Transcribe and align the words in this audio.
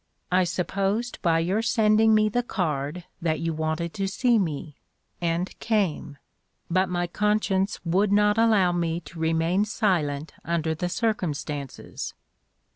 I 0.31 0.45
supposed 0.45 1.21
by 1.21 1.37
your 1.37 1.61
sending 1.61 2.15
me 2.15 2.27
the 2.27 2.41
card 2.41 3.03
that 3.21 3.39
you 3.39 3.53
wanted 3.53 3.93
to 3.93 4.07
see 4.07 4.39
me, 4.39 4.77
and 5.21 5.53
came; 5.59 6.17
but 6.71 6.89
my 6.89 7.05
conscience 7.05 7.79
would 7.85 8.11
not 8.11 8.39
allow 8.39 8.71
me 8.71 8.99
to 9.01 9.19
remain 9.19 9.63
silent 9.63 10.33
under 10.43 10.73
the 10.73 10.89
circumstances." 10.89 12.15